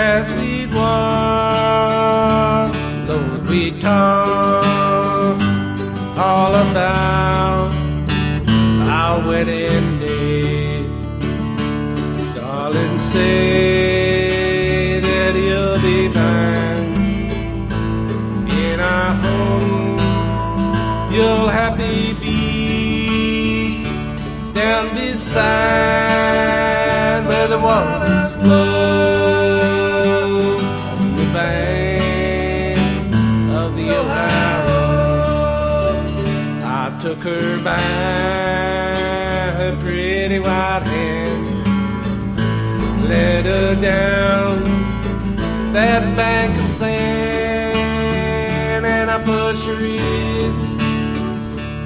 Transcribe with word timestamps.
as 0.00 0.32
we 0.32 0.66
walk, 0.74 2.72
Lord, 3.06 3.46
we 3.50 3.78
talk 3.78 5.38
all 6.16 6.54
about 6.54 7.70
our 8.98 9.18
wedding 9.28 10.00
day. 10.00 10.84
Darling, 12.34 12.98
say 12.98 15.00
that 15.00 15.34
you'll 15.34 15.78
be 15.82 16.08
mine 16.08 17.68
in 18.64 18.80
our 18.80 19.12
home. 19.24 19.98
You'll 21.12 21.48
happy 21.48 22.14
be 22.14 23.84
down 24.54 24.94
beside 24.94 25.26
where 27.26 27.48
the 27.48 27.58
waters 27.58 28.36
flow. 28.42 28.79
Of 33.70 33.76
the 33.76 33.90
Ohio. 33.90 34.80
I 36.64 36.98
took 36.98 37.22
her 37.22 37.62
by 37.62 37.78
her 39.58 39.76
pretty 39.80 40.38
white 40.38 40.82
hand, 40.82 41.66
led 43.08 43.44
her 43.46 43.74
down 43.80 44.64
that 45.72 46.16
bank 46.16 46.58
of 46.58 46.66
sand, 46.66 47.76
and 48.86 49.10
I 49.10 49.18
pushed 49.22 49.66
her 49.66 49.84
in, 49.84 50.76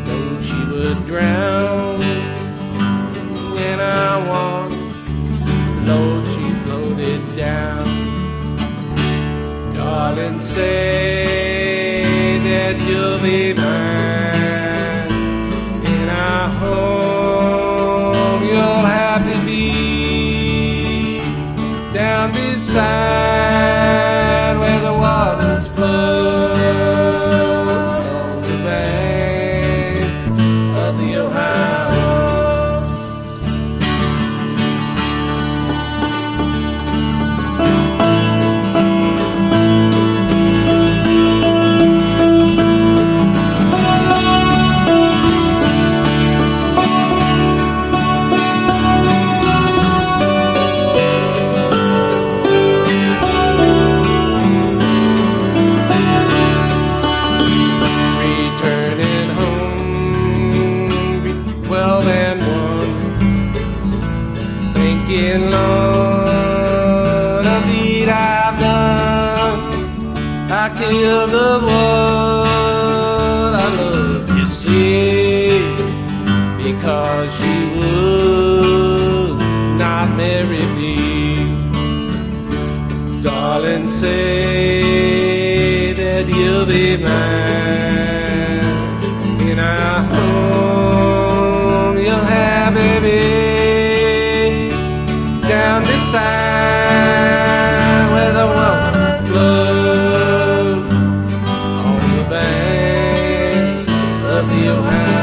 though 0.04 0.40
she 0.40 0.56
would 0.56 1.06
drown 1.06 2.02
And 3.66 3.80
I 3.80 4.28
watched. 4.28 4.74
Lord, 5.86 6.26
she 6.26 6.50
floated 6.64 7.36
down. 7.36 7.84
Darling, 9.74 10.40
say 10.40 11.03
in 13.24 13.58
our 16.10 16.48
home. 16.60 18.44
You'll 18.44 18.84
have 18.84 19.22
to 19.32 19.38
be 19.46 21.20
down 21.92 22.32
beside 22.32 23.13
thinking, 65.14 65.50
Lord, 65.50 67.46
of 67.46 67.64
deed 67.66 68.08
I've 68.08 68.58
done. 68.58 69.60
I 70.50 70.68
killed 70.78 71.30
the 71.30 71.58
one 71.62 73.54
I 73.54 73.56
loved, 73.78 74.30
you 74.30 74.46
see, 74.46 75.60
because 76.62 77.32
she 77.36 77.54
would 77.76 79.38
not 79.78 80.08
marry 80.16 80.66
me. 80.78 80.94
Darling, 83.22 83.88
say 83.88 85.92
that 85.92 86.26
you'll 86.28 86.66
be 86.66 86.96
mine 86.96 87.10
in 89.48 89.58
our 89.58 90.02
home. 90.02 91.96
You'll 91.98 92.16
have 92.16 92.76
a 92.76 93.00
baby 93.00 93.43
beside 96.14 98.06
where 98.12 98.32
the 98.32 98.46
waters 98.46 99.20
flow 99.28 100.82
on 101.90 102.00
the 102.16 102.24
banks 102.30 103.90
of 104.22 104.48
the 104.48 104.68
Ohio. 104.68 105.13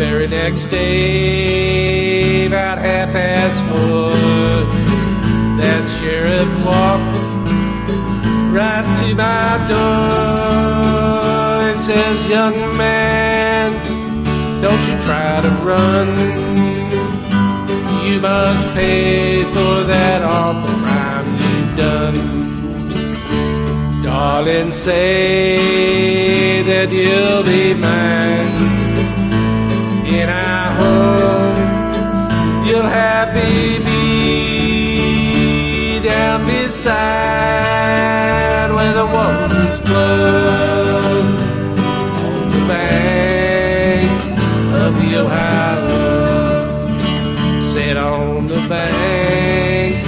Very 0.00 0.26
next 0.26 0.64
day, 0.70 2.46
about 2.46 2.78
half 2.78 3.12
past 3.12 3.62
four, 3.66 4.12
that 5.60 5.86
sheriff 5.98 6.48
walked 6.64 7.18
right 8.50 8.86
to 9.00 9.14
my 9.14 9.58
door. 9.68 11.70
He 11.70 11.76
says, 11.78 12.26
Young 12.26 12.56
man, 12.78 13.74
don't 14.62 14.82
you 14.88 14.96
try 15.02 15.42
to 15.42 15.50
run. 15.68 16.08
You 18.06 18.20
must 18.22 18.74
pay 18.74 19.44
for 19.52 19.84
that 19.84 20.22
awful 20.22 20.76
crime 20.80 21.26
you've 21.42 21.76
done. 21.76 22.16
Darling, 24.02 24.72
say 24.72 26.62
that 26.62 26.90
you'll 26.90 27.42
be 27.42 27.74
mine 27.74 28.79
in 30.22 30.28
our 30.28 30.70
home. 30.80 31.56
You'll 32.66 32.82
have 32.82 33.32
baby 33.32 33.88
down 36.06 36.44
beside 36.46 36.90
where 38.76 38.92
the 38.92 39.06
waters 39.06 39.80
flow 39.86 41.22
on 42.28 42.50
the 42.54 42.62
banks 42.68 44.26
of 44.84 44.90
the 45.00 45.10
Ohio. 45.22 46.02
Sit 47.62 47.96
on 47.96 48.46
the 48.46 48.60
banks 48.68 50.06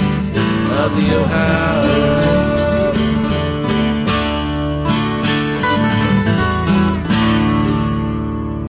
of 0.81 0.89
the 0.95 1.07
Ohio. 1.21 1.92